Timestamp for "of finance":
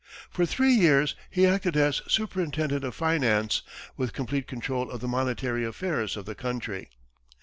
2.83-3.61